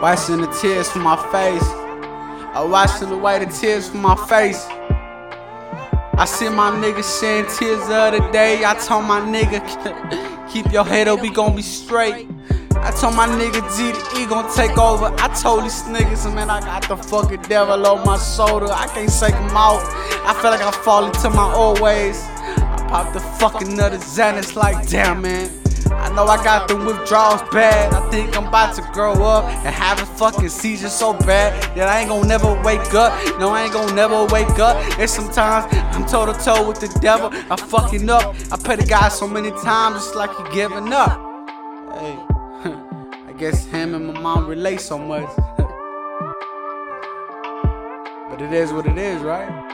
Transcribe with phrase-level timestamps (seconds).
[0.00, 1.68] Washing the tears from my face.
[2.54, 4.64] I washing away the tears from my face.
[6.16, 8.64] I see my nigga shedding tears the other day.
[8.64, 9.58] I told my nigga,
[10.52, 12.28] keep your head up, we gon' be straight.
[12.76, 15.12] I told my nigga G the E gon' take over.
[15.18, 18.68] I told these niggas, man, I got the fucking devil on my shoulder.
[18.70, 19.82] I can't shake him out.
[20.24, 22.22] I feel like I fall into my old ways.
[22.22, 25.50] I pop the fucking of Xanax like, damn, man.
[25.92, 27.92] I know I got the withdrawals bad.
[27.92, 31.88] I think I'm about to grow up and have a fucking seizure so bad that
[31.88, 33.12] I ain't gonna never wake up.
[33.38, 34.76] No, I ain't gonna never wake up.
[34.98, 37.30] And sometimes I'm toe to toe with the devil.
[37.50, 38.34] I'm fucking up.
[38.50, 41.18] I pray to God so many times, it's like he giving up.
[41.98, 42.16] Hey,
[43.28, 45.28] I guess him and my mom relate so much.
[48.30, 49.68] but it is what it is, right?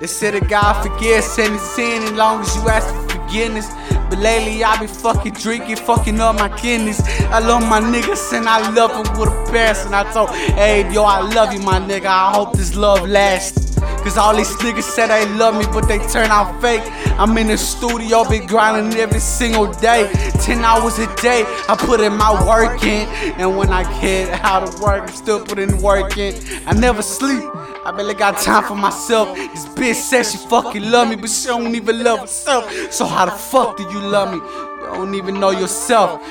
[0.00, 3.70] They said that God forgives any sin as long as you ask for forgiveness.
[4.14, 7.00] But lately I be fucking drinking, fucking up my kidneys.
[7.32, 9.92] I love my niggas and I love them with a passion.
[9.92, 12.06] I told, hey, yo, I love you, my nigga.
[12.06, 13.74] I hope this love lasts.
[14.04, 16.82] Cause all these niggas said they love me, but they turn out fake.
[17.18, 20.08] I'm in the studio, been grinding every single day.
[20.42, 23.08] 10 hours a day, I put in my work in.
[23.40, 26.34] And when I get out of work, I'm still putting work in.
[26.68, 27.42] I never sleep.
[27.86, 29.36] I barely got time for myself.
[29.36, 32.72] This bitch says she fucking love me, but she don't even love herself.
[32.90, 34.38] So how the fuck do you love me?
[34.38, 36.22] You don't even know yourself.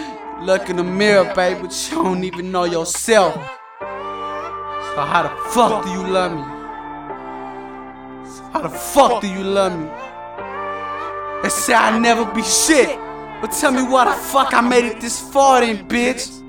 [0.41, 3.35] Look in the mirror, baby, but you don't even know yourself.
[3.35, 6.43] So how the fuck do you love me?
[8.27, 9.85] So how the fuck do you love me?
[11.43, 12.97] They say I never be shit.
[13.41, 16.42] But tell me why the fuck I made it this far then, bitch.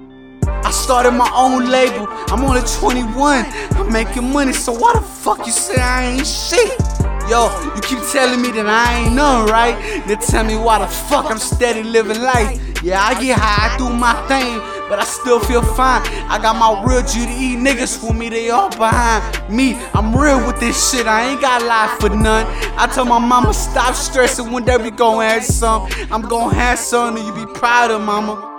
[0.65, 2.07] I started my own label.
[2.29, 3.45] I'm only 21.
[3.77, 6.81] I'm making money, so why the fuck you say I ain't shit?
[7.29, 9.77] Yo, you keep telling me that I ain't none, right?
[10.07, 12.61] Then tell me why the fuck I'm steady living life.
[12.83, 14.59] Yeah, I get high, I do my thing,
[14.91, 16.03] but I still feel fine.
[16.29, 19.75] I got my real GDE niggas for me, they all behind me.
[19.95, 22.47] I'm real with this shit, I ain't got life for none.
[22.77, 25.89] I told my mama, stop stressing, one day we gon' have some.
[26.11, 28.54] I'm gon' have some, and you be proud of mama.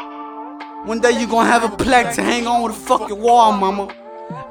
[0.85, 3.87] One day you gonna have a plaque to hang on with the fucking wall, mama.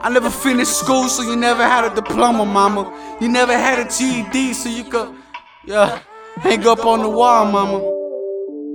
[0.00, 2.92] I never finished school, so you never had a diploma, mama.
[3.20, 5.14] You never had a GED, so you could,
[5.64, 6.00] yeah,
[6.38, 7.78] hang up on the wall, mama.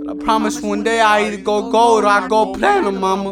[0.05, 3.31] But I promise one day I either go gold or I go platinum, mama.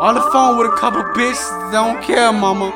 [0.00, 2.70] On the phone with a couple bitches, don't care, mama.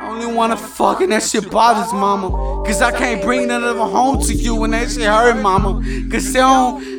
[0.00, 2.30] I only wanna fuck and that shit bothers mama.
[2.64, 5.82] Cause I can't bring none of them home to you when that shit hurt, mama.
[6.10, 6.89] Cause they don't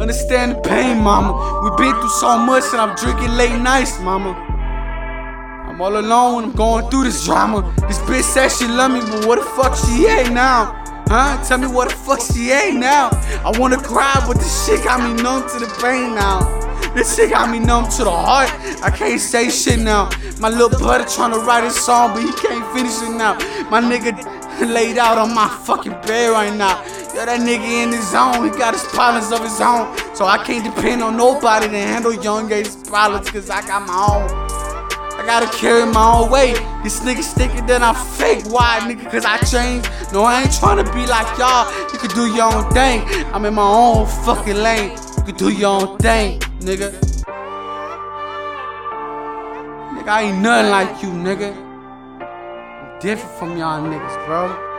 [0.00, 1.60] Understand the pain, mama.
[1.62, 4.32] We've been through so much and I'm drinking late nights, mama.
[5.68, 7.62] I'm all alone, I'm going through this drama.
[7.86, 10.82] This bitch says she love me, but what the fuck she ain't now?
[11.06, 11.40] Huh?
[11.44, 13.10] Tell me what the fuck she ain't now.
[13.44, 16.40] I wanna cry, but this shit got me numb to the pain now.
[16.92, 18.50] This shit got me numb to the heart.
[18.82, 20.10] I can't say shit now.
[20.40, 23.34] My little brother trying to write a song, but he can't finish it now.
[23.70, 24.10] My nigga
[24.60, 26.82] laid out on my fucking bed right now.
[27.14, 29.86] Yeah, that nigga in his zone, he got his problems of his own.
[30.16, 33.94] So I can't depend on nobody to handle young age problems, cause I got my
[33.94, 34.26] own.
[35.14, 36.56] I gotta carry my own weight.
[36.82, 38.44] This nigga thinking that I'm fake.
[38.52, 39.08] Why, nigga?
[39.12, 39.88] Cause I changed?
[40.12, 41.70] No, I ain't trying to be like y'all.
[41.92, 43.06] You can do your own thing.
[43.32, 44.98] I'm in my own fucking lane.
[45.18, 46.90] You can do your own thing, nigga.
[49.94, 51.54] Nigga, I ain't nothing like you, nigga.
[51.54, 54.73] I'm different from y'all niggas, bro.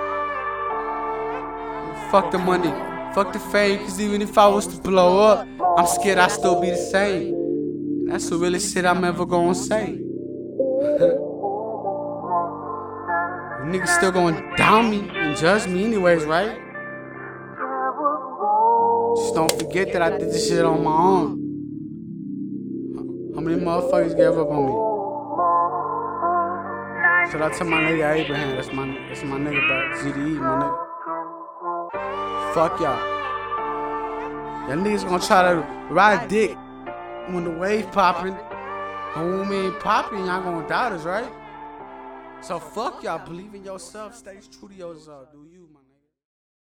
[2.11, 2.69] Fuck the money,
[3.13, 6.61] fuck the fame, cause even if I was to blow up, I'm scared I'd still
[6.61, 8.05] be the same.
[8.07, 9.99] That's the realest shit I'm ever gonna say.
[13.66, 16.57] niggas still gonna down me and judge me anyways, right?
[19.17, 21.41] Just don't forget that I did this shit on my own.
[23.35, 24.72] How many motherfuckers gave up on me?
[27.31, 29.99] Shout out to my nigga Abraham, that's my that's my nigga back.
[29.99, 30.94] GDE, my nigga.
[32.55, 32.97] Fuck y'all.
[34.69, 35.59] Y'all niggas gonna try to
[35.93, 36.55] ride dick
[37.28, 38.34] when the wave popping.
[39.17, 41.29] Ain't popping, y'all gonna doubt us, right?
[42.40, 43.28] So fuck y'all.
[43.28, 44.16] Believe in yourself.
[44.16, 45.34] Stay true to yourself.
[45.34, 45.84] Do you, man?